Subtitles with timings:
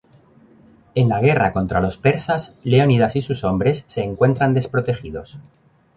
[0.95, 5.37] En la guerra contra los persas, Leónidas y sus hombres se encuentran desprotegidos.